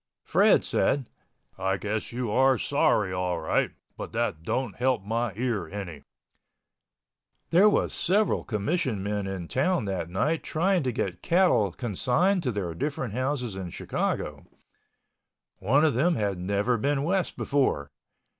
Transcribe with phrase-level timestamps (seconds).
[0.23, 1.05] Fred said,
[1.59, 6.01] "I guess you are sorry all right—but that don't help my ear any."
[7.51, 12.51] There was several commission men in town that night, trying to get cattle consigned to
[12.51, 14.47] their different houses in Chicago.
[15.59, 17.91] One of them had never been West before.